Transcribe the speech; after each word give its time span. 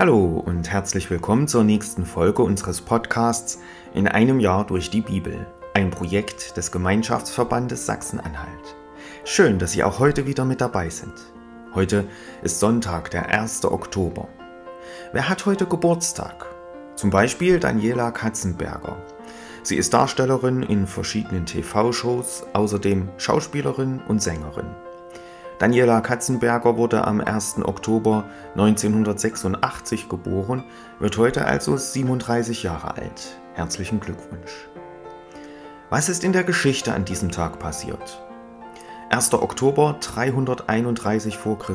Hallo 0.00 0.42
und 0.46 0.70
herzlich 0.70 1.10
willkommen 1.10 1.46
zur 1.46 1.62
nächsten 1.62 2.06
Folge 2.06 2.42
unseres 2.42 2.80
Podcasts 2.80 3.58
In 3.92 4.08
einem 4.08 4.40
Jahr 4.40 4.66
durch 4.66 4.88
die 4.88 5.02
Bibel, 5.02 5.46
ein 5.74 5.90
Projekt 5.90 6.56
des 6.56 6.72
Gemeinschaftsverbandes 6.72 7.84
Sachsen-Anhalt. 7.84 8.76
Schön, 9.24 9.58
dass 9.58 9.72
Sie 9.72 9.84
auch 9.84 9.98
heute 9.98 10.26
wieder 10.26 10.46
mit 10.46 10.62
dabei 10.62 10.88
sind. 10.88 11.12
Heute 11.74 12.06
ist 12.40 12.60
Sonntag, 12.60 13.10
der 13.10 13.28
1. 13.28 13.66
Oktober. 13.66 14.26
Wer 15.12 15.28
hat 15.28 15.44
heute 15.44 15.66
Geburtstag? 15.66 16.46
Zum 16.96 17.10
Beispiel 17.10 17.60
Daniela 17.60 18.10
Katzenberger. 18.10 18.96
Sie 19.62 19.76
ist 19.76 19.92
Darstellerin 19.92 20.62
in 20.62 20.86
verschiedenen 20.86 21.44
TV-Shows, 21.44 22.46
außerdem 22.54 23.10
Schauspielerin 23.18 24.00
und 24.08 24.22
Sängerin. 24.22 24.74
Daniela 25.60 26.00
Katzenberger 26.00 26.78
wurde 26.78 27.06
am 27.06 27.20
1. 27.20 27.56
Oktober 27.66 28.24
1986 28.52 30.08
geboren, 30.08 30.64
wird 31.00 31.18
heute 31.18 31.44
also 31.44 31.76
37 31.76 32.62
Jahre 32.62 32.96
alt. 32.96 33.36
Herzlichen 33.52 34.00
Glückwunsch. 34.00 34.70
Was 35.90 36.08
ist 36.08 36.24
in 36.24 36.32
der 36.32 36.44
Geschichte 36.44 36.94
an 36.94 37.04
diesem 37.04 37.30
Tag 37.30 37.58
passiert? 37.58 38.22
1. 39.10 39.34
Oktober 39.34 39.96
331 40.00 41.36
v. 41.36 41.56
Chr. 41.56 41.74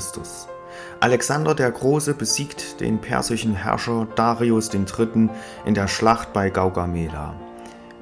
Alexander 0.99 1.53
der 1.53 1.69
Große 1.69 2.15
besiegt 2.15 2.81
den 2.81 2.99
persischen 2.99 3.53
Herrscher 3.53 4.07
Darius 4.15 4.73
III. 4.73 5.29
in 5.63 5.75
der 5.75 5.87
Schlacht 5.87 6.33
bei 6.33 6.49
Gaugamela. 6.49 7.35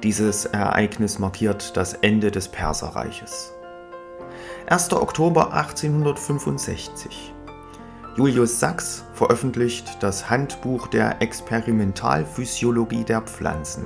Dieses 0.02 0.46
Ereignis 0.46 1.18
markiert 1.18 1.76
das 1.76 1.92
Ende 1.92 2.30
des 2.30 2.48
Perserreiches. 2.48 3.54
1. 4.66 4.94
Oktober 4.94 5.52
1865. 5.52 7.34
Julius 8.16 8.58
Sachs 8.58 9.04
veröffentlicht 9.12 10.02
das 10.02 10.30
Handbuch 10.30 10.86
der 10.86 11.20
Experimentalphysiologie 11.20 13.04
der 13.04 13.20
Pflanzen. 13.20 13.84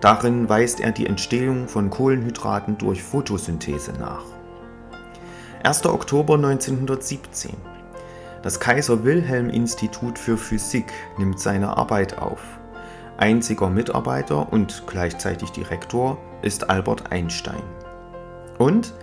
Darin 0.00 0.48
weist 0.48 0.80
er 0.80 0.92
die 0.92 1.06
Entstehung 1.06 1.68
von 1.68 1.90
Kohlenhydraten 1.90 2.78
durch 2.78 3.02
Photosynthese 3.02 3.92
nach. 4.00 4.24
1. 5.62 5.84
Oktober 5.84 6.36
1917. 6.36 7.54
Das 8.42 8.58
Kaiser 8.58 9.04
Wilhelm 9.04 9.50
Institut 9.50 10.18
für 10.18 10.38
Physik 10.38 10.90
nimmt 11.18 11.38
seine 11.38 11.76
Arbeit 11.76 12.16
auf. 12.16 12.40
Einziger 13.18 13.68
Mitarbeiter 13.68 14.50
und 14.50 14.84
gleichzeitig 14.86 15.50
Direktor 15.50 16.16
ist 16.40 16.70
Albert 16.70 17.12
Einstein. 17.12 17.62
Und 18.56 18.94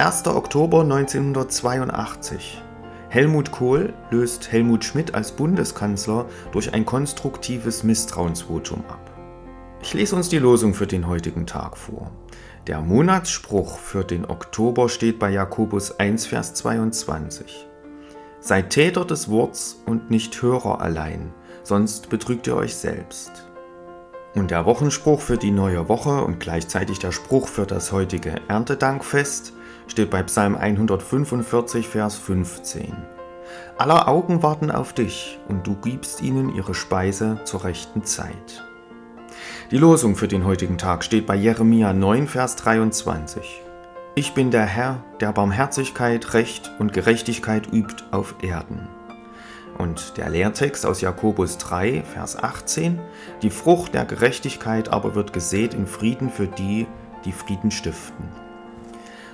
1. 0.00 0.26
Oktober 0.28 0.80
1982. 0.80 2.62
Helmut 3.10 3.52
Kohl 3.52 3.92
löst 4.10 4.50
Helmut 4.50 4.82
Schmidt 4.82 5.14
als 5.14 5.32
Bundeskanzler 5.32 6.24
durch 6.52 6.72
ein 6.72 6.86
konstruktives 6.86 7.84
Misstrauensvotum 7.84 8.82
ab. 8.88 9.10
Ich 9.82 9.92
lese 9.92 10.16
uns 10.16 10.30
die 10.30 10.38
Losung 10.38 10.72
für 10.72 10.86
den 10.86 11.06
heutigen 11.06 11.46
Tag 11.46 11.76
vor. 11.76 12.10
Der 12.66 12.80
Monatsspruch 12.80 13.76
für 13.76 14.02
den 14.02 14.24
Oktober 14.24 14.88
steht 14.88 15.18
bei 15.18 15.28
Jakobus 15.28 16.00
1, 16.00 16.24
Vers 16.24 16.54
22. 16.54 17.68
Seid 18.40 18.70
Täter 18.70 19.04
des 19.04 19.28
Worts 19.28 19.82
und 19.84 20.10
nicht 20.10 20.40
Hörer 20.40 20.80
allein, 20.80 21.34
sonst 21.62 22.08
betrügt 22.08 22.46
ihr 22.46 22.56
euch 22.56 22.74
selbst. 22.74 23.32
Und 24.34 24.50
der 24.50 24.64
Wochenspruch 24.64 25.20
für 25.20 25.36
die 25.36 25.50
neue 25.50 25.90
Woche 25.90 26.24
und 26.24 26.40
gleichzeitig 26.40 27.00
der 27.00 27.12
Spruch 27.12 27.48
für 27.48 27.66
das 27.66 27.92
heutige 27.92 28.36
Erntedankfest 28.48 29.52
steht 29.90 30.10
bei 30.10 30.22
Psalm 30.22 30.56
145, 30.56 31.88
Vers 31.88 32.16
15. 32.16 32.96
Aller 33.76 34.06
Augen 34.06 34.42
warten 34.42 34.70
auf 34.70 34.92
dich 34.92 35.38
und 35.48 35.66
du 35.66 35.74
gibst 35.74 36.22
ihnen 36.22 36.54
ihre 36.54 36.74
Speise 36.74 37.40
zur 37.44 37.64
rechten 37.64 38.04
Zeit. 38.04 38.64
Die 39.72 39.78
Losung 39.78 40.14
für 40.14 40.28
den 40.28 40.44
heutigen 40.44 40.78
Tag 40.78 41.02
steht 41.02 41.26
bei 41.26 41.34
Jeremia 41.34 41.92
9, 41.92 42.28
Vers 42.28 42.56
23. 42.56 43.62
Ich 44.14 44.32
bin 44.32 44.52
der 44.52 44.64
Herr, 44.64 45.02
der 45.20 45.32
Barmherzigkeit, 45.32 46.34
Recht 46.34 46.70
und 46.78 46.92
Gerechtigkeit 46.92 47.72
übt 47.72 48.04
auf 48.12 48.36
Erden. 48.42 48.88
Und 49.76 50.16
der 50.18 50.28
Lehrtext 50.28 50.86
aus 50.86 51.00
Jakobus 51.00 51.58
3, 51.58 52.02
Vers 52.02 52.40
18, 52.40 53.00
die 53.42 53.50
Frucht 53.50 53.94
der 53.94 54.04
Gerechtigkeit 54.04 54.88
aber 54.88 55.14
wird 55.14 55.32
gesät 55.32 55.74
in 55.74 55.86
Frieden 55.86 56.30
für 56.30 56.46
die, 56.46 56.86
die 57.24 57.32
Frieden 57.32 57.70
stiften. 57.70 58.49